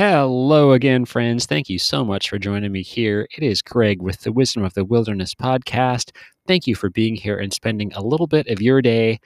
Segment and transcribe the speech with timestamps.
[0.00, 1.44] Hello again, friends.
[1.44, 3.28] Thank you so much for joining me here.
[3.36, 6.12] It is Greg with the Wisdom of the Wilderness podcast.
[6.48, 9.20] Thank you for being here and spending a little bit of your day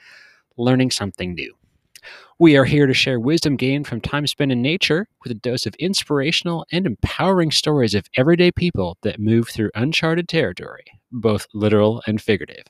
[0.57, 1.55] learning something new.
[2.39, 5.65] We are here to share wisdom gained from time spent in nature with a dose
[5.65, 12.03] of inspirational and empowering stories of everyday people that move through uncharted territory, both literal
[12.05, 12.65] and figurative.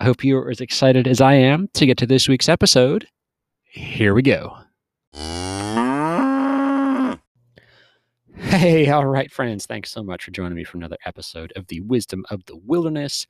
[0.00, 3.08] I hope you are as excited as I am to get to this week's episode.
[3.66, 4.56] Here we go.
[8.42, 9.64] Hey, all right, friends.
[9.64, 13.26] Thanks so much for joining me for another episode of the Wisdom of the Wilderness.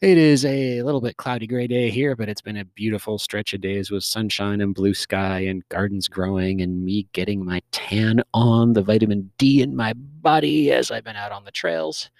[0.00, 3.52] It is a little bit cloudy gray day here, but it's been a beautiful stretch
[3.54, 8.22] of days with sunshine and blue sky and gardens growing and me getting my tan
[8.32, 12.10] on, the vitamin D in my body as I've been out on the trails,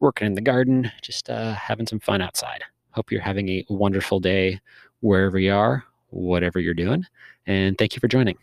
[0.00, 2.62] working in the garden, just uh, having some fun outside.
[2.90, 4.60] Hope you're having a wonderful day
[5.00, 7.04] wherever you are, whatever you're doing.
[7.46, 8.36] And thank you for joining.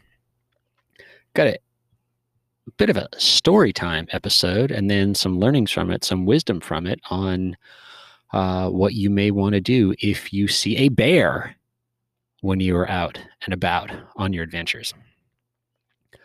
[1.33, 1.61] Got it
[2.77, 6.87] bit of a story time episode and then some learnings from it, some wisdom from
[6.87, 7.57] it on
[8.33, 11.55] uh, what you may want to do if you see a bear
[12.41, 14.93] when you are out and about on your adventures.
[16.13, 16.17] A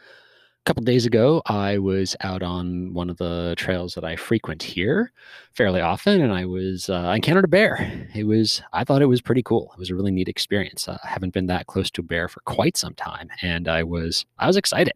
[0.66, 5.12] couple days ago, I was out on one of the trails that I frequent here
[5.52, 8.08] fairly often, and I was uh, I encountered a bear.
[8.14, 9.70] It was I thought it was pretty cool.
[9.74, 10.88] It was a really neat experience.
[10.88, 13.84] Uh, I haven't been that close to a bear for quite some time, and I
[13.84, 14.94] was I was excited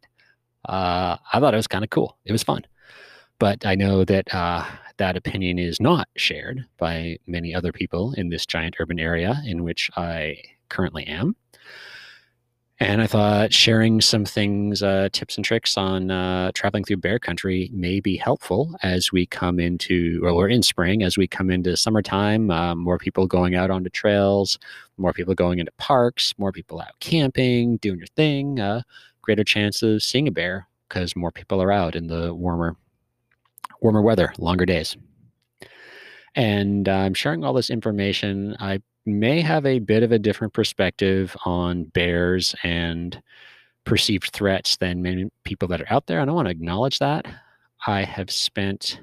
[0.69, 2.16] uh, I thought it was kind of cool.
[2.25, 2.62] It was fun.
[3.39, 4.64] But I know that uh,
[4.98, 9.64] that opinion is not shared by many other people in this giant urban area in
[9.64, 10.36] which I
[10.69, 11.36] currently am.
[12.83, 17.19] And I thought sharing some things, uh, tips and tricks on uh, traveling through bear
[17.19, 21.77] country may be helpful as we come into, or in spring, as we come into
[21.77, 22.50] summertime.
[22.50, 24.58] Um, more people going out onto trails,
[24.97, 28.58] more people going into parks, more people out camping, doing your thing.
[29.21, 32.77] Uh, greater chance of seeing a bear because more people are out in the warmer
[33.81, 34.97] warmer weather, longer days.
[36.35, 38.56] And I'm sharing all this information.
[38.61, 43.21] I may have a bit of a different perspective on bears and
[43.84, 46.21] perceived threats than many people that are out there.
[46.21, 47.27] And I want to acknowledge that.
[47.87, 49.00] I have spent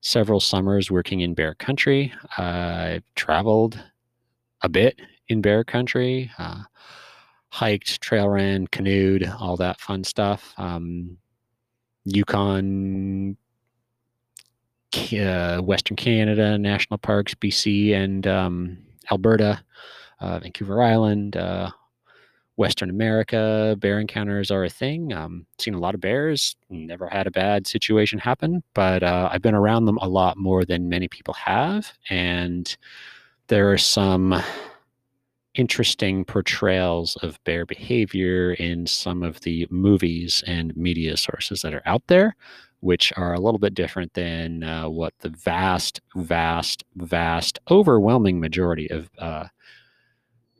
[0.00, 2.12] several summers working in bear country.
[2.36, 3.82] I've traveled
[4.62, 6.30] a bit in bear country.
[6.38, 6.62] Uh,
[7.50, 10.54] hiked, trail ran, canoed, all that fun stuff.
[10.56, 11.18] Um,
[12.04, 13.36] Yukon,
[14.94, 18.78] uh, Western Canada, national parks, BC, and um,
[19.10, 19.62] Alberta,
[20.20, 21.70] uh, Vancouver Island, uh,
[22.56, 23.76] Western America.
[23.78, 25.12] Bear encounters are a thing.
[25.12, 26.56] Um, seen a lot of bears.
[26.68, 30.64] Never had a bad situation happen, but uh, I've been around them a lot more
[30.64, 32.76] than many people have, and
[33.48, 34.42] there are some
[35.54, 41.82] interesting portrayals of bear behavior in some of the movies and media sources that are
[41.86, 42.36] out there,
[42.80, 48.88] which are a little bit different than uh, what the vast, vast, vast, overwhelming majority
[48.90, 49.46] of uh,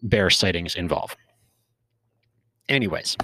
[0.02, 1.16] bear sightings involve.
[2.68, 3.16] Anyways,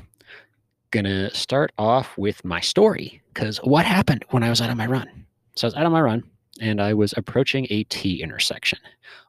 [0.92, 4.86] gonna start off with my story because what happened when I was out on my
[4.86, 5.26] run?
[5.56, 6.24] So I was out on my run
[6.60, 8.78] and I was approaching a T intersection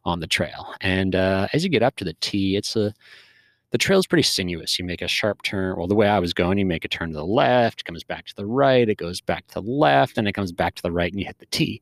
[0.05, 0.73] on the trail.
[0.81, 2.93] And uh, as you get up to the T, it's a
[3.71, 4.79] the trail is pretty sinuous.
[4.79, 5.75] You make a sharp turn.
[5.77, 8.25] Well, the way I was going, you make a turn to the left, comes back
[8.27, 10.91] to the right, it goes back to the left, and it comes back to the
[10.91, 11.81] right, and you hit the T.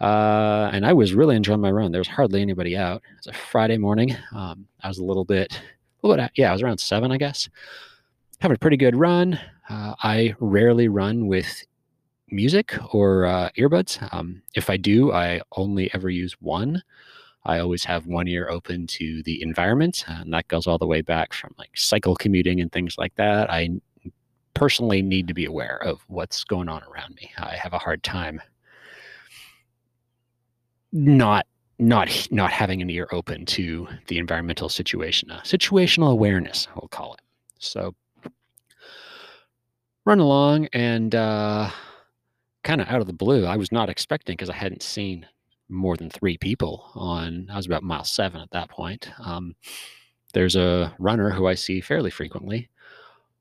[0.00, 1.92] Uh, and I was really enjoying my run.
[1.92, 3.02] There was hardly anybody out.
[3.10, 4.16] It was a Friday morning.
[4.34, 5.52] Um, I was a little bit,
[6.02, 7.48] a little bit, yeah, I was around seven, I guess.
[8.40, 9.38] Having a pretty good run.
[9.68, 11.64] Uh, I rarely run with
[12.32, 13.98] music or uh, earbuds.
[14.12, 16.82] Um, if I do, I only ever use one.
[17.44, 21.02] I always have one ear open to the environment, and that goes all the way
[21.02, 23.50] back from like cycle commuting and things like that.
[23.50, 23.70] I
[24.54, 27.30] personally need to be aware of what's going on around me.
[27.38, 28.40] I have a hard time
[30.92, 31.46] not
[31.78, 35.30] not not having an ear open to the environmental situation.
[35.30, 37.20] Uh, situational awareness, we'll call it.
[37.58, 37.94] So
[40.04, 41.70] run along and uh,
[42.64, 43.44] kind of out of the blue.
[43.46, 45.26] I was not expecting because I hadn't seen
[45.68, 47.48] more than three people on.
[47.50, 49.10] I was about mile seven at that point.
[49.24, 49.54] Um,
[50.34, 52.68] there's a runner who I see fairly frequently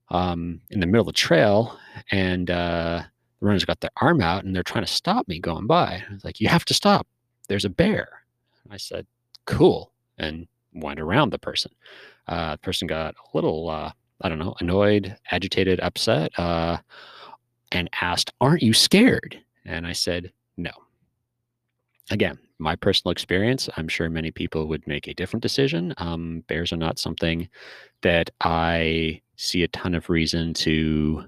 [0.09, 1.77] um, in the middle of the trail,
[2.12, 3.03] and uh,
[3.39, 6.03] the runner's got their arm out and they're trying to stop me going by.
[6.09, 7.07] I was like, "You have to stop.
[7.47, 8.23] There's a bear."
[8.69, 9.06] I said,
[9.45, 11.71] "Cool," and went around the person.
[12.27, 13.91] Uh, the person got a little, uh,
[14.21, 16.31] I don't know, annoyed, agitated, upset.
[17.71, 19.39] And asked, Aren't you scared?
[19.65, 20.71] And I said, No.
[22.09, 25.94] Again, my personal experience, I'm sure many people would make a different decision.
[25.97, 27.50] Um, bears are not something
[28.01, 31.25] that I see a ton of reason to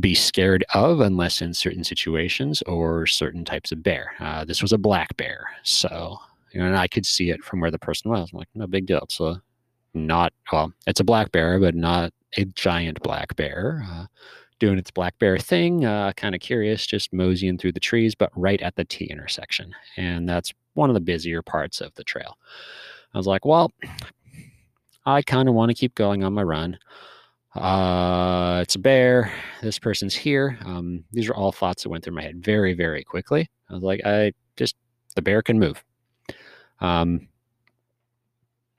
[0.00, 4.12] be scared of unless in certain situations or certain types of bear.
[4.20, 6.18] Uh, this was a black bear, so
[6.52, 8.30] you know, and I could see it from where the person was.
[8.32, 9.00] I'm like, no big deal.
[9.02, 9.40] It's a
[9.94, 13.84] not well, it's a black bear, but not a giant black bear.
[13.90, 14.06] Uh,
[14.58, 18.30] doing its black bear thing, uh, kind of curious, just moseying through the trees, but
[18.34, 22.38] right at the T intersection, and that's one of the busier parts of the trail.
[23.14, 23.72] I was like, well,
[25.06, 26.78] I kind of want to keep going on my run.
[27.54, 29.32] Uh, it's a bear.
[29.62, 30.58] This person's here.
[30.64, 33.48] Um, these are all thoughts that went through my head very, very quickly.
[33.70, 34.76] I was like, I just,
[35.16, 35.82] the bear can move.
[36.80, 37.26] Um,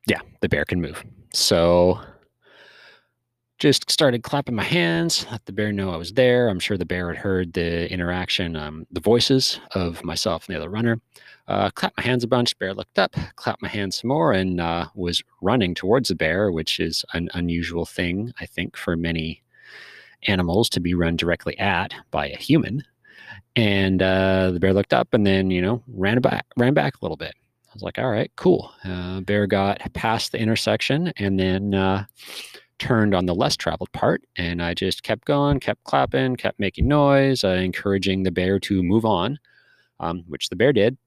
[0.07, 1.03] yeah, the bear can move.
[1.33, 1.99] So
[3.59, 6.47] just started clapping my hands, let the bear know I was there.
[6.47, 10.59] I'm sure the bear had heard the interaction, um, the voices of myself and the
[10.59, 11.01] other runner.
[11.47, 12.57] Uh, clapped my hands a bunch.
[12.57, 16.51] Bear looked up, clapped my hands some more, and uh, was running towards the bear,
[16.51, 19.41] which is an unusual thing, I think, for many
[20.27, 22.83] animals to be run directly at by a human.
[23.55, 27.00] And uh, the bear looked up and then, you know, ran back, ran back a
[27.03, 27.33] little bit.
[27.67, 28.71] I was like, all right, cool.
[28.85, 32.05] Uh, bear got past the intersection and then uh,
[32.79, 34.23] turned on the less traveled part.
[34.35, 38.83] And I just kept going, kept clapping, kept making noise, uh, encouraging the bear to
[38.83, 39.39] move on,
[39.99, 40.97] um, which the bear did.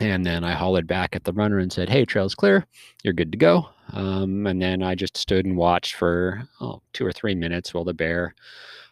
[0.00, 2.66] And then I hollered back at the runner and said, Hey, trail's clear.
[3.04, 3.68] You're good to go.
[3.92, 7.84] Um, and then I just stood and watched for oh, two or three minutes while
[7.84, 8.34] the bear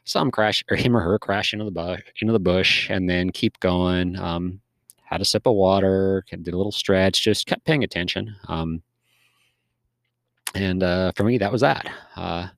[0.05, 3.09] saw him crash or him or her crash into the bush, into the bush, and
[3.09, 4.19] then keep going.
[4.19, 4.61] Um,
[5.05, 8.37] had a sip of water, did a little stretch, just kept paying attention.
[8.49, 8.83] Um,
[10.59, 11.89] and uh, for me, that was that.
[12.17, 12.49] Uh,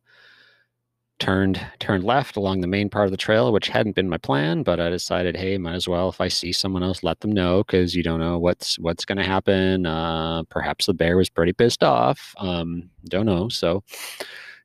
[1.18, 4.62] turned turned left along the main part of the trail, which hadn't been my plan,
[4.62, 7.62] but I decided, hey, might as well if I see someone else, let them know
[7.62, 9.86] because you don't know what's what's going to happen.
[9.86, 12.34] Uh, perhaps the bear was pretty pissed off.
[12.38, 13.48] Um, don't know.
[13.50, 13.84] So,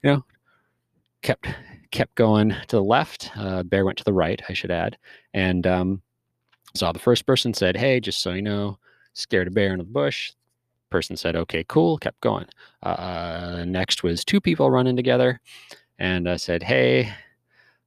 [0.02, 0.26] you know,
[1.22, 1.46] kept
[1.92, 3.32] kept going to the left.
[3.36, 4.98] Uh, bear went to the right, I should add,
[5.34, 6.02] and um,
[6.74, 8.80] saw the first person said, hey, just so you know,
[9.14, 10.32] scared a bear into the bush.
[10.96, 11.98] Person said, okay, cool.
[11.98, 12.46] Kept going.
[12.82, 15.42] Uh, next was two people running together
[16.00, 17.14] and I said, "Hey,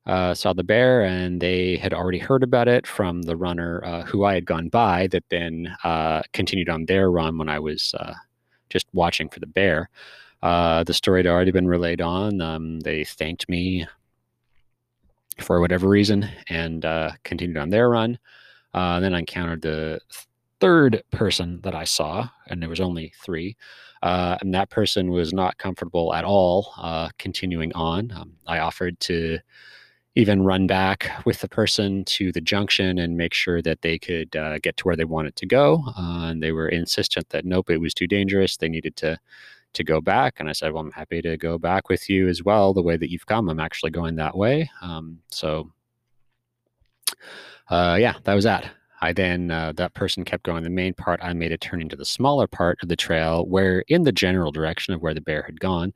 [0.07, 4.03] uh, saw the bear," and they had already heard about it from the runner uh,
[4.03, 5.07] who I had gone by.
[5.09, 8.15] That then uh, continued on their run when I was uh,
[8.71, 9.91] just watching for the bear.
[10.43, 12.41] Uh, the story had already been relayed on.
[12.41, 13.87] Um, they thanked me
[15.41, 18.19] for whatever reason and uh, continued on their run.
[18.75, 20.01] then I encountered the
[20.61, 23.57] third person that I saw, and there was only three.
[24.03, 28.13] Uh, and that person was not comfortable at all uh, continuing on.
[28.13, 29.39] Um, I offered to
[30.15, 34.35] even run back with the person to the junction and make sure that they could
[34.35, 35.83] uh, get to where they wanted to go.
[35.97, 38.57] Uh, and they were insistent that nope, it was too dangerous.
[38.57, 39.19] They needed to
[39.75, 40.37] to go back.
[40.39, 42.73] And I said, well, I'm happy to go back with you as well.
[42.73, 44.71] The way that you've come, I'm actually going that way.
[44.81, 45.71] Um, so,
[47.69, 48.71] uh, yeah, that was that.
[49.01, 51.21] I then, uh, that person kept going the main part.
[51.23, 54.53] I made a turn into the smaller part of the trail where, in the general
[54.53, 55.93] direction of where the bear had gone,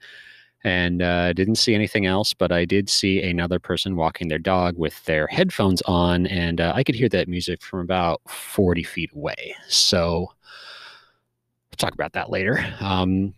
[0.64, 4.78] and uh, didn't see anything else, but I did see another person walking their dog
[4.78, 9.10] with their headphones on, and uh, I could hear that music from about 40 feet
[9.14, 9.56] away.
[9.68, 10.28] So,
[11.76, 12.64] talk about that later.
[12.80, 13.34] Um,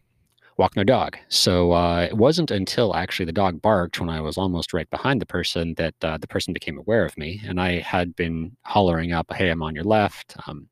[0.57, 1.17] walking their dog.
[1.29, 5.21] So uh, it wasn't until actually the dog barked when I was almost right behind
[5.21, 7.41] the person that uh, the person became aware of me.
[7.47, 10.37] And I had been hollering up, Hey, I'm on your left.
[10.47, 10.69] Um,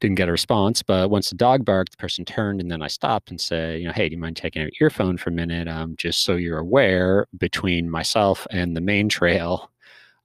[0.00, 2.86] didn't get a response, but once the dog barked, the person turned and then I
[2.86, 5.32] stopped and said, you know, hey, do you mind taking out your earphone for a
[5.32, 5.68] minute?
[5.68, 9.70] Um, just so you're aware, between myself and the main trail,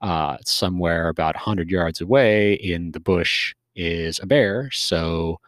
[0.01, 4.69] uh, somewhere about 100 yards away in the bush is a bear.
[4.71, 5.39] So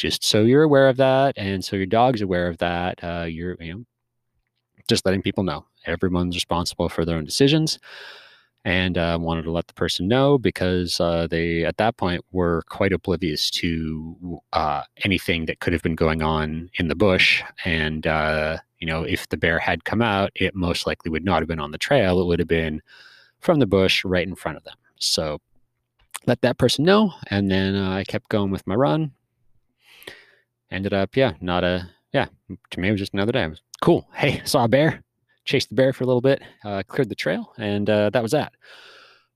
[0.00, 3.56] just so you're aware of that and so your dog's aware of that uh, you're
[3.60, 3.84] you know
[4.90, 5.64] just letting people know.
[5.86, 7.78] Everyone's responsible for their own decisions
[8.64, 12.62] and uh, wanted to let the person know because uh, they at that point were
[12.68, 18.06] quite oblivious to uh, anything that could have been going on in the bush and
[18.06, 21.48] uh, you know if the bear had come out it most likely would not have
[21.48, 22.20] been on the trail.
[22.20, 22.82] It would have been
[23.38, 24.76] from the bush right in front of them.
[24.98, 25.38] So
[26.26, 29.12] let that person know and then uh, i kept going with my run
[30.70, 32.26] ended up, yeah, not a, yeah,
[32.70, 33.46] to me, it was just another day.
[33.46, 34.08] Was, cool.
[34.14, 35.02] Hey, saw a bear,
[35.44, 38.32] chased the bear for a little bit, uh, cleared the trail, and uh, that was
[38.32, 38.52] that.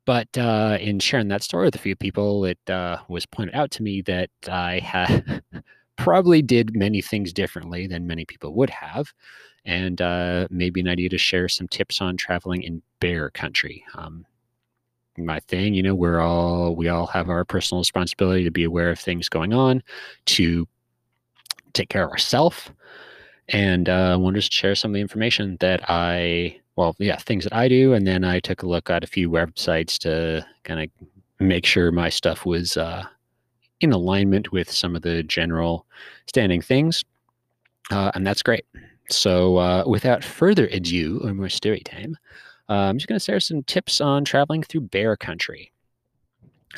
[0.07, 3.71] But uh, in sharing that story with a few people, it uh, was pointed out
[3.73, 5.41] to me that I
[5.97, 9.12] probably did many things differently than many people would have.
[9.64, 13.83] And uh, maybe an idea to share some tips on traveling in bear country.
[13.95, 14.26] Um,
[15.17, 18.91] my thing, you know, we're all we all have our personal responsibility to be aware
[18.91, 19.83] of things going on,
[20.26, 20.67] to
[21.75, 22.71] take care of ourselves.
[23.49, 27.45] And uh, I wanted to share some of the information that I well, yeah, things
[27.45, 30.81] that I do, and then I took a look at a few websites to kind
[30.81, 33.04] of make sure my stuff was uh,
[33.81, 35.87] in alignment with some of the general
[36.26, 37.04] standing things,
[37.90, 38.64] uh, and that's great.
[39.11, 42.16] So, uh, without further ado or more story time,
[42.69, 45.71] uh, I'm just going to share some tips on traveling through bear country.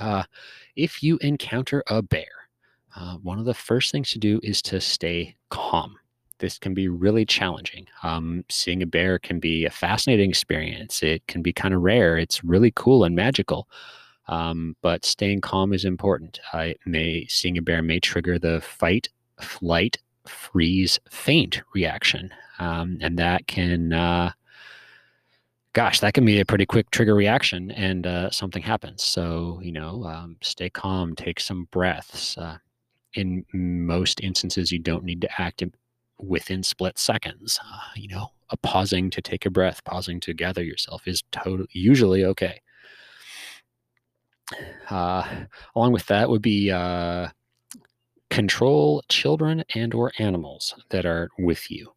[0.00, 0.24] Uh,
[0.74, 2.35] if you encounter a bear,
[2.96, 5.96] uh, one of the first things to do is to stay calm.
[6.38, 7.86] This can be really challenging.
[8.02, 11.02] Um, seeing a bear can be a fascinating experience.
[11.02, 12.18] It can be kind of rare.
[12.18, 13.68] It's really cool and magical.
[14.28, 16.40] Um, but staying calm is important.
[16.84, 19.08] May seeing a bear may trigger the fight,
[19.40, 24.32] flight, freeze, faint reaction, um, and that can uh,
[25.76, 29.04] gosh, that can be a pretty quick trigger reaction and uh, something happens.
[29.04, 32.38] So, you know, um, stay calm, take some breaths.
[33.14, 35.62] In most instances, you don't need to act
[36.18, 37.58] within split seconds.
[37.62, 41.68] Uh, you know, a pausing to take a breath, pausing to gather yourself is totally
[41.72, 42.60] usually okay.
[44.90, 45.44] Uh,
[45.74, 47.28] along with that would be uh,
[48.30, 51.92] control children and or animals that are with you.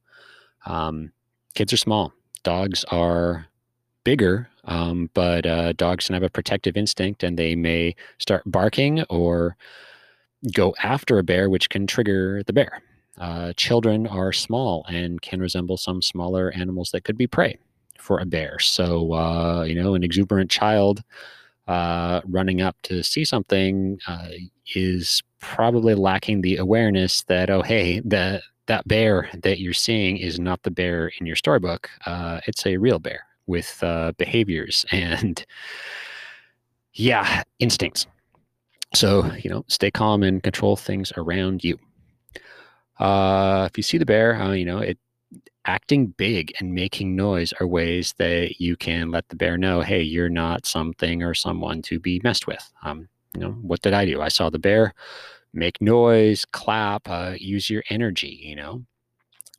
[0.66, 1.12] Um,
[1.54, 2.14] kids are small.
[2.44, 3.46] Dogs are
[4.04, 9.04] bigger, um, but uh, dogs can have a protective instinct and they may start barking
[9.10, 9.56] or
[10.54, 12.82] go after a bear, which can trigger the bear.
[13.18, 17.58] Uh, children are small and can resemble some smaller animals that could be prey
[17.98, 18.58] for a bear.
[18.60, 21.04] So, uh, you know, an exuberant child
[21.68, 24.30] uh, running up to see something uh,
[24.74, 30.40] is probably lacking the awareness that, oh, hey, that that bear that you're seeing is
[30.40, 31.90] not the bear in your storybook.
[32.06, 35.46] Uh, it's a real bear with uh, behaviors and
[36.94, 38.08] yeah, instincts.
[38.94, 41.78] So, you know, stay calm and control things around you.
[43.00, 44.98] Uh, if you see the bear, uh, you know, it
[45.66, 50.02] acting big and making noise are ways that you can let the bear know, hey,
[50.02, 52.68] you're not something or someone to be messed with.
[52.84, 54.22] Um, you know, what did I do?
[54.22, 54.94] I saw the bear
[55.54, 58.84] make noise, clap, uh, use your energy, you know,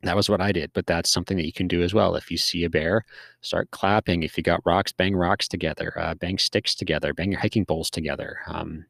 [0.03, 2.15] that was what I did, but that's something that you can do as well.
[2.15, 3.05] If you see a bear,
[3.41, 4.23] start clapping.
[4.23, 7.89] If you got rocks, bang rocks together, uh, bang sticks together, bang your hiking poles
[7.89, 8.39] together.
[8.47, 8.85] Um,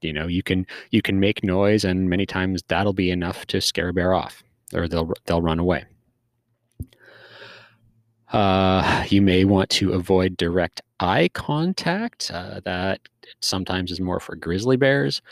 [0.00, 3.60] you know, you can you can make noise, and many times that'll be enough to
[3.60, 4.42] scare a bear off,
[4.74, 5.84] or they'll they'll run away.
[8.32, 12.30] Uh, you may want to avoid direct eye contact.
[12.32, 13.00] Uh, that
[13.40, 15.22] sometimes is more for grizzly bears,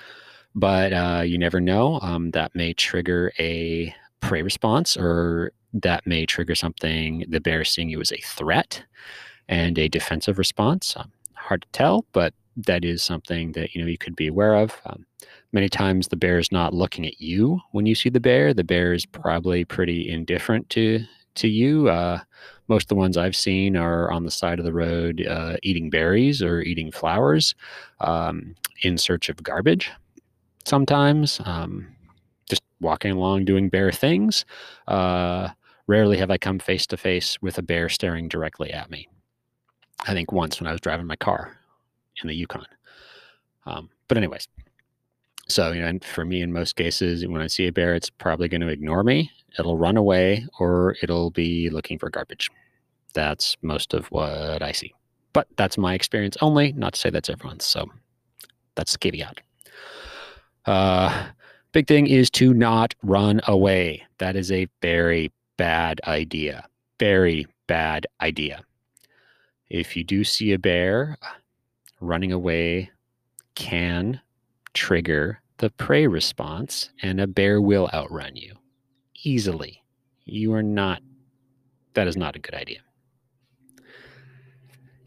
[0.55, 2.01] but uh, you never know.
[2.01, 7.91] Um, that may trigger a prey response, or that may trigger something the bear seeing
[7.91, 8.83] you as a threat
[9.49, 10.95] and a defensive response.
[10.97, 14.55] Um, hard to tell, but that is something that you know you could be aware
[14.55, 14.81] of.
[14.87, 15.05] Um,
[15.53, 18.55] many times the bear is not looking at you when you see the bear.
[18.55, 21.05] The bear is probably pretty indifferent to
[21.37, 21.89] to you.
[21.89, 22.21] Uh,
[22.69, 25.91] most of the ones I've seen are on the side of the road uh, eating
[25.91, 27.55] berries or eating flowers
[28.01, 29.91] um, in search of garbage.
[30.65, 31.87] Sometimes, um,
[32.49, 34.45] just walking along doing bear things.
[34.89, 35.51] Uh,
[35.87, 39.09] rarely have I come face to face with a bear staring directly at me.
[40.07, 41.57] I think once when I was driving my car
[42.23, 42.67] in the Yukon.
[43.67, 44.49] Um, but anyways,
[45.49, 48.49] so you know, for me, in most cases, when I see a bear, it's probably
[48.49, 49.31] going to ignore me.
[49.59, 52.51] It'll run away, or it'll be looking for garbage.
[53.15, 54.93] That's most of what I see.
[55.33, 56.73] But that's my experience only.
[56.73, 57.65] Not to say that's everyone's.
[57.65, 57.87] So
[58.75, 59.41] that's the caveat.
[60.67, 61.27] Uh,
[61.77, 64.03] Big thing is to not run away.
[64.17, 66.67] That is a very bad idea.
[66.99, 68.63] Very bad idea.
[69.69, 71.19] If you do see a bear,
[72.07, 72.91] running away
[73.55, 74.21] can
[74.75, 78.55] trigger the prey response, and a bear will outrun you
[79.25, 79.83] easily.
[80.25, 81.01] You are not,
[81.95, 82.81] that is not a good idea.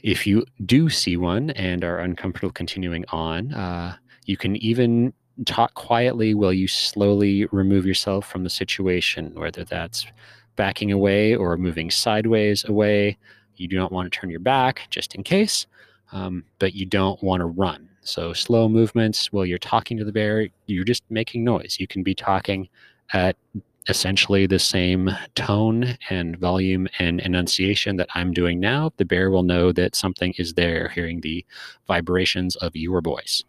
[0.02, 5.14] If you do see one and are uncomfortable continuing on, uh, you can even
[5.46, 10.06] talk quietly while you slowly remove yourself from the situation, whether that's
[10.56, 13.18] backing away or moving sideways away.
[13.56, 15.68] You do not want to turn your back just in case,
[16.12, 17.90] um, but you don't want to run.
[18.02, 21.78] So, slow movements while you're talking to the bear, you're just making noise.
[21.80, 22.70] You can be talking
[23.14, 23.36] at
[23.88, 28.92] essentially the same tone and volume and enunciation that I'm doing now.
[28.98, 31.46] The bear will know that something is there, hearing the
[31.88, 33.44] vibrations of your voice.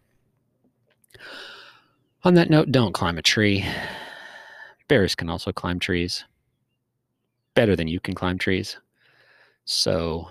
[2.24, 3.64] On that note, don't climb a tree.
[4.88, 6.24] Bears can also climb trees
[7.54, 8.78] better than you can climb trees.
[9.64, 10.28] So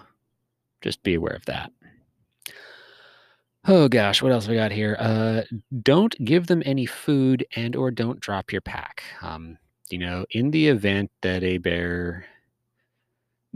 [0.82, 1.72] just be aware of that.
[3.66, 4.96] Oh gosh, what else we got here?
[5.00, 5.42] Uh,
[5.82, 9.04] don't give them any food and or don't drop your pack.
[9.22, 9.58] Um,
[9.90, 12.26] you know, in the event that a bear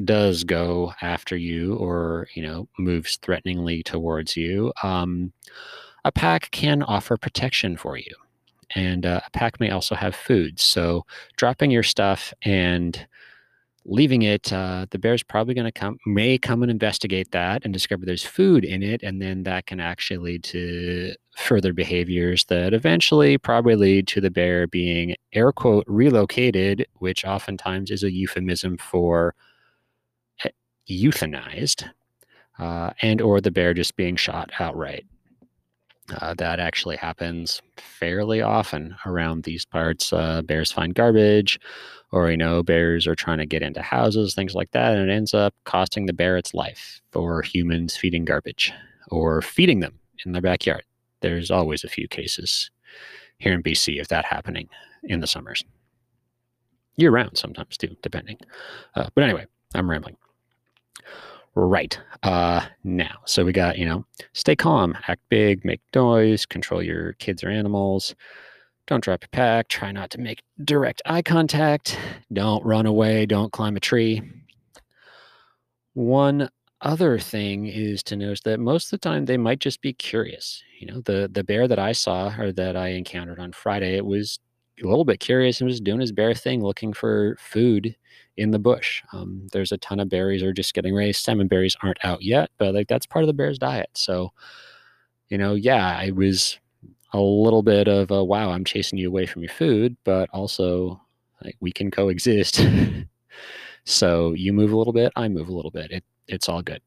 [0.03, 5.31] does go after you or you know moves threateningly towards you um,
[6.05, 8.11] a pack can offer protection for you
[8.75, 11.05] and uh, a pack may also have food so
[11.37, 13.07] dropping your stuff and
[13.85, 17.73] leaving it uh, the bear's probably going to come may come and investigate that and
[17.73, 22.73] discover there's food in it and then that can actually lead to further behaviors that
[22.73, 28.77] eventually probably lead to the bear being air quote relocated which oftentimes is a euphemism
[28.77, 29.35] for
[30.89, 31.89] euthanized
[32.59, 35.05] uh, and or the bear just being shot outright.
[36.19, 40.11] Uh, that actually happens fairly often around these parts.
[40.11, 41.59] Uh, bears find garbage,
[42.11, 45.13] or you know, bears are trying to get into houses, things like that, and it
[45.13, 47.01] ends up costing the bear its life.
[47.15, 48.73] Or humans feeding garbage,
[49.09, 50.83] or feeding them in their backyard.
[51.21, 52.69] There's always a few cases
[53.37, 54.67] here in BC of that happening
[55.03, 55.63] in the summers,
[56.97, 58.37] year round sometimes too, depending.
[58.95, 60.17] Uh, but anyway, I'm rambling.
[61.55, 61.99] Right.
[62.23, 67.13] Uh, now, so we got, you know, stay calm, act big, make noise, control your
[67.13, 68.15] kids or animals.
[68.87, 69.67] Don't drop your pack.
[69.69, 71.97] Try not to make direct eye contact.
[72.31, 73.25] Don't run away.
[73.25, 74.21] Don't climb a tree.
[75.93, 76.49] One
[76.81, 80.61] other thing is to notice that most of the time they might just be curious.
[80.79, 84.05] You know, the the bear that I saw or that I encountered on Friday, it
[84.05, 84.39] was
[84.85, 87.95] a little bit curious and was doing his bear thing, looking for food
[88.37, 89.03] in the bush.
[89.13, 91.23] Um, there's a ton of berries are just getting raised.
[91.23, 93.89] Salmon berries aren't out yet, but like that's part of the bear's diet.
[93.93, 94.31] So,
[95.29, 96.57] you know, yeah, I was
[97.13, 100.99] a little bit of a wow, I'm chasing you away from your food, but also
[101.43, 102.65] like we can coexist.
[103.85, 105.91] so you move a little bit, I move a little bit.
[105.91, 106.81] It it's all good.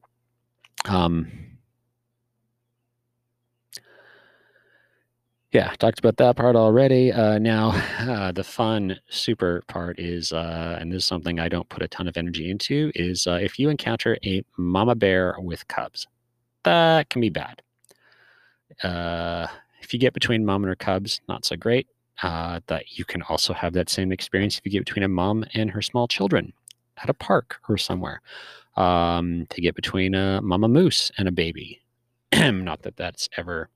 [0.85, 1.31] Um,
[5.51, 7.11] yeah, talked about that part already.
[7.11, 11.69] Uh, now, uh, the fun, super part is, uh, and this is something I don't
[11.69, 15.67] put a ton of energy into, is uh, if you encounter a mama bear with
[15.67, 16.07] cubs,
[16.63, 17.61] that can be bad.
[18.83, 19.47] Uh,
[19.81, 21.87] if you get between mom and her cubs, not so great.
[22.23, 25.45] Uh, that you can also have that same experience if you get between a mom
[25.53, 26.51] and her small children
[26.97, 28.21] at a park or somewhere.
[28.75, 31.81] Um, to get between a mama moose and a baby.
[32.33, 33.69] not that that's ever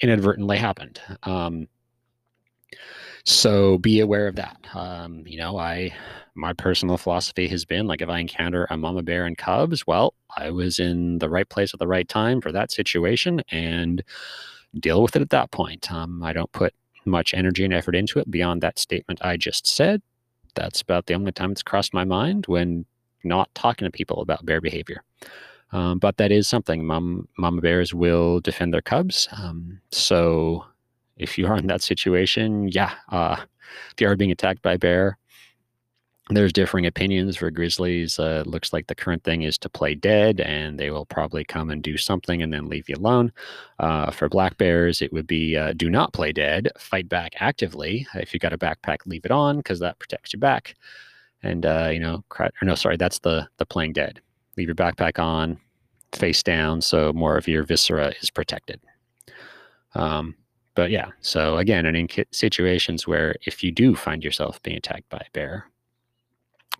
[0.00, 1.00] inadvertently happened.
[1.22, 1.68] Um,
[3.24, 4.56] so be aware of that.
[4.74, 5.94] Um, you know, I
[6.34, 10.14] my personal philosophy has been like if I encounter a mama bear and cubs, well,
[10.36, 14.02] I was in the right place at the right time for that situation and
[14.80, 15.92] deal with it at that point.
[15.92, 19.66] Um, I don't put much energy and effort into it beyond that statement I just
[19.66, 20.00] said.
[20.54, 22.86] That's about the only time it's crossed my mind when
[23.24, 25.02] not talking to people about bear behavior.
[25.72, 26.84] Um, but that is something.
[26.84, 29.28] Mom, mama bears will defend their cubs.
[29.32, 30.66] Um, so
[31.16, 33.36] if you are in that situation, yeah, uh,
[33.92, 35.18] if you are being attacked by a bear,
[36.30, 38.18] there's differing opinions for grizzlies.
[38.18, 41.68] Uh, looks like the current thing is to play dead, and they will probably come
[41.70, 43.32] and do something and then leave you alone.
[43.78, 48.06] Uh, for black bears, it would be uh, do not play dead, fight back actively.
[48.14, 50.74] If you got a backpack, leave it on because that protects your back.
[51.42, 54.20] And uh, you know, cry, no, sorry, that's the the playing dead
[54.56, 55.58] leave your backpack on,
[56.12, 58.80] face down, so more of your viscera is protected.
[59.94, 60.34] Um,
[60.74, 65.08] but yeah, so again, and in situations where if you do find yourself being attacked
[65.10, 65.66] by a bear,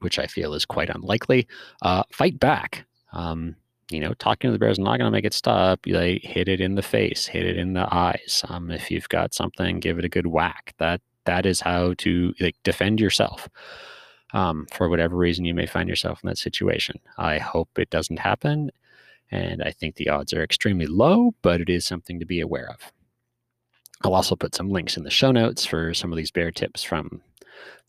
[0.01, 1.47] which I feel is quite unlikely,
[1.83, 2.87] uh, fight back.
[3.13, 3.57] Um,
[3.91, 5.81] you know, talking to the bear is not going to make it stop.
[5.87, 8.43] Like, hit it in the face, hit it in the eyes.
[8.49, 10.75] Um, if you've got something, give it a good whack.
[10.79, 13.49] That that is how to like defend yourself
[14.33, 16.99] um, for whatever reason you may find yourself in that situation.
[17.19, 18.71] I hope it doesn't happen.
[19.31, 22.69] And I think the odds are extremely low, but it is something to be aware
[22.69, 22.93] of.
[24.03, 26.83] I'll also put some links in the show notes for some of these bear tips
[26.83, 27.23] from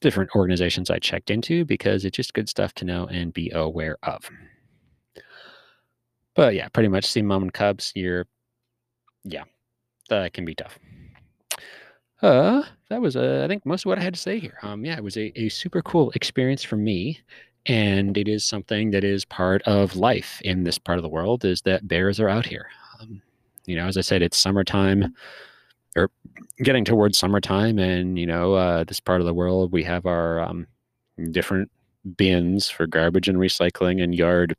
[0.01, 3.97] different organizations I checked into because it's just good stuff to know and be aware
[4.03, 4.29] of.
[6.35, 7.91] But yeah, pretty much see mom and cubs.
[7.95, 8.27] You're,
[9.23, 9.43] yeah,
[10.09, 10.77] that can be tough.
[12.23, 14.57] Uh, that was, uh, I think, most of what I had to say here.
[14.63, 17.19] Um, yeah, it was a, a super cool experience for me.
[17.65, 21.45] And it is something that is part of life in this part of the world
[21.45, 22.67] is that bears are out here.
[22.99, 23.21] Um,
[23.65, 25.13] you know, as I said, it's summertime
[25.95, 26.09] or
[26.63, 27.77] getting towards summertime.
[27.77, 30.67] And, you know, uh, this part of the world, we have our um,
[31.31, 31.71] different
[32.17, 34.55] bins for garbage and recycling and yard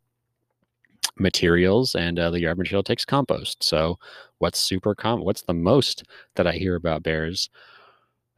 [1.19, 3.63] materials and uh, the yard material takes compost.
[3.63, 3.99] So
[4.39, 7.49] what's super common what's the most that i hear about bears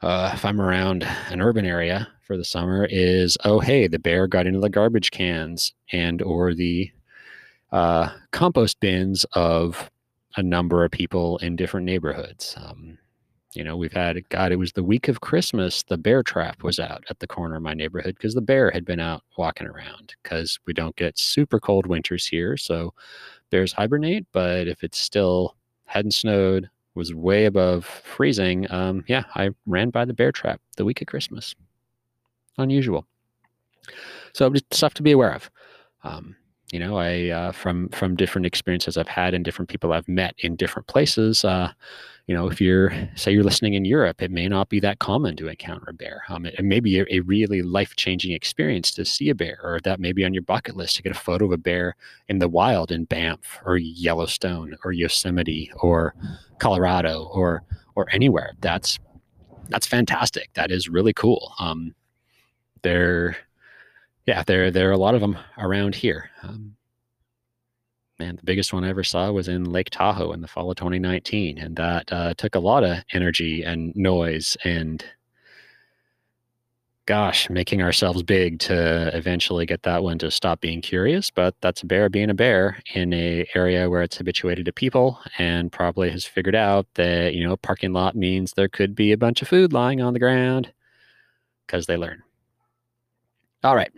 [0.03, 4.29] uh, if i'm around an urban area for the summer is oh hey the bear
[4.29, 6.89] got into the garbage cans and or the
[7.73, 9.91] uh, compost bins of
[10.37, 12.55] a number of people in different neighborhoods.
[12.57, 12.99] Um,
[13.57, 15.83] you know, we've had, God, it was the week of Christmas.
[15.83, 18.85] The bear trap was out at the corner of my neighborhood because the bear had
[18.85, 22.57] been out walking around because we don't get super cold winters here.
[22.57, 22.93] So
[23.51, 24.27] bears hibernate.
[24.33, 30.05] But if it's still hadn't snowed, was way above freezing, um, yeah, I ran by
[30.05, 31.55] the bear trap the week of Christmas.
[32.59, 33.07] Unusual.
[34.33, 35.51] So just stuff to be aware of.
[36.05, 36.37] Um,
[36.73, 40.35] you know, I uh, from from different experiences I've had and different people I've met
[40.39, 41.45] in different places.
[41.45, 41.73] Uh,
[42.27, 45.37] you know, if you're say you're listening in Europe, it may not be that common
[45.37, 46.23] to encounter a bear.
[46.29, 49.61] Um, it, it may be a, a really life changing experience to see a bear,
[49.63, 51.95] or that may be on your bucket list to get a photo of a bear
[52.29, 56.15] in the wild in Banff or Yellowstone or Yosemite or
[56.59, 57.63] Colorado or
[57.95, 58.53] or anywhere.
[58.61, 58.99] That's
[59.69, 60.51] that's fantastic.
[60.55, 61.53] That is really cool.
[61.59, 61.95] Um,
[62.83, 63.37] there,
[64.27, 66.31] yeah, there there are a lot of them around here.
[66.43, 66.77] Um,
[68.19, 70.77] man, the biggest one I ever saw was in Lake Tahoe in the fall of
[70.77, 71.59] 2019.
[71.59, 75.05] And that uh, took a lot of energy and noise and,
[77.07, 81.31] gosh, making ourselves big to eventually get that one to stop being curious.
[81.31, 85.21] But that's a bear being a bear in a area where it's habituated to people
[85.39, 89.19] and probably has figured out that, you know, parking lot means there could be a
[89.19, 90.73] bunch of food lying on the ground
[91.67, 92.23] because they learn.
[93.63, 93.93] All right.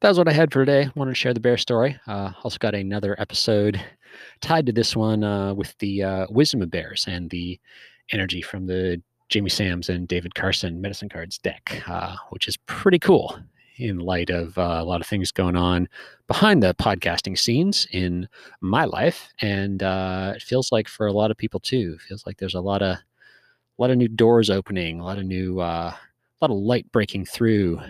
[0.00, 0.90] That was what I had for today.
[0.94, 1.98] Wanted to share the bear story.
[2.06, 3.80] Uh, also got another episode
[4.40, 7.58] tied to this one uh, with the uh, wisdom of bears and the
[8.10, 12.98] energy from the Jamie Sams and David Carson medicine cards deck, uh, which is pretty
[12.98, 13.38] cool
[13.78, 15.88] in light of uh, a lot of things going on
[16.26, 18.28] behind the podcasting scenes in
[18.60, 21.96] my life, and uh, it feels like for a lot of people too.
[21.98, 23.02] Feels like there's a lot of a
[23.78, 25.96] lot of new doors opening, a lot of new, a
[26.42, 27.80] lot of light breaking through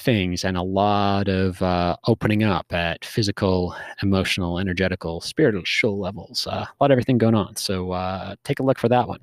[0.00, 6.46] things and a lot of uh, opening up at physical, emotional, energetical, spiritual levels.
[6.46, 7.56] Uh, a lot of everything going on.
[7.56, 9.20] So uh, take a look for that one.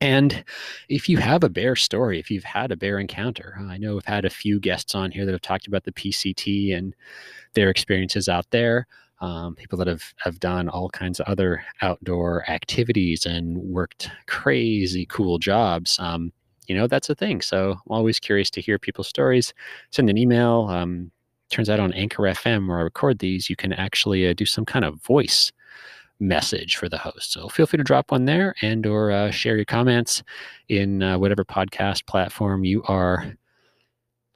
[0.00, 0.44] And
[0.88, 4.04] if you have a bear story, if you've had a bear encounter, I know I've
[4.04, 6.94] had a few guests on here that have talked about the PCT and
[7.54, 8.86] their experiences out there.
[9.20, 15.06] Um, people that have, have done all kinds of other outdoor activities and worked crazy
[15.06, 15.96] cool jobs.
[16.00, 16.32] Um,
[16.66, 17.40] you know, that's a thing.
[17.40, 19.52] So I'm always curious to hear people's stories.
[19.90, 20.66] Send an email.
[20.70, 21.10] Um,
[21.50, 24.64] turns out on Anchor FM, where I record these, you can actually uh, do some
[24.64, 25.52] kind of voice
[26.18, 27.32] message for the host.
[27.32, 30.22] So feel free to drop one there and or uh, share your comments
[30.68, 33.36] in uh, whatever podcast platform you are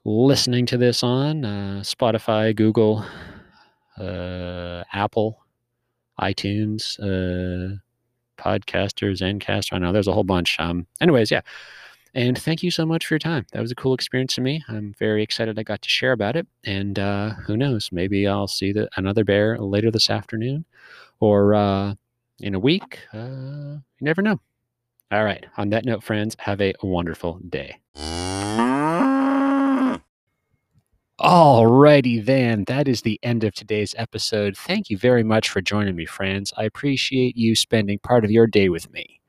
[0.04, 3.04] listening to this on uh, Spotify, Google,
[3.98, 5.38] uh, Apple,
[6.20, 7.76] iTunes, uh,
[8.38, 9.72] podcasters, Zencastr.
[9.72, 10.58] I know there's a whole bunch.
[10.58, 11.40] Um, anyways, yeah.
[12.16, 13.44] And thank you so much for your time.
[13.52, 14.64] That was a cool experience to me.
[14.68, 16.46] I'm very excited I got to share about it.
[16.64, 20.64] And uh, who knows, maybe I'll see the, another bear later this afternoon
[21.20, 21.92] or uh,
[22.40, 23.00] in a week.
[23.12, 24.40] Uh, you never know.
[25.12, 25.44] All right.
[25.58, 27.80] On that note, friends, have a wonderful day.
[31.20, 34.56] Alrighty then, that is the end of today's episode.
[34.56, 36.50] Thank you very much for joining me, friends.
[36.56, 39.20] I appreciate you spending part of your day with me.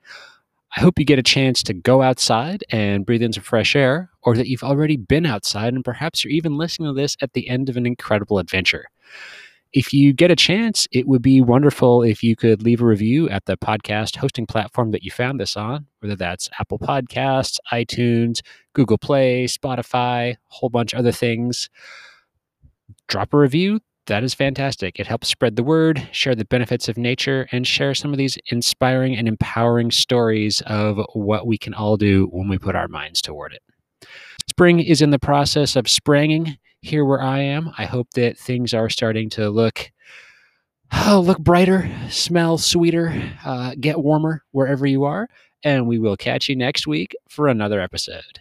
[0.75, 4.11] I hope you get a chance to go outside and breathe in some fresh air,
[4.23, 7.47] or that you've already been outside and perhaps you're even listening to this at the
[7.47, 8.85] end of an incredible adventure.
[9.73, 13.29] If you get a chance, it would be wonderful if you could leave a review
[13.29, 18.41] at the podcast hosting platform that you found this on, whether that's Apple Podcasts, iTunes,
[18.73, 21.69] Google Play, Spotify, a whole bunch of other things.
[23.07, 24.99] Drop a review that is fantastic.
[24.99, 28.37] It helps spread the word, share the benefits of nature, and share some of these
[28.51, 33.21] inspiring and empowering stories of what we can all do when we put our minds
[33.21, 33.61] toward it.
[34.49, 37.71] Spring is in the process of springing here where I am.
[37.77, 39.91] I hope that things are starting to look
[40.93, 45.27] oh, look brighter, smell sweeter, uh, get warmer wherever you are.
[45.63, 48.39] And we will catch you next week for another episode.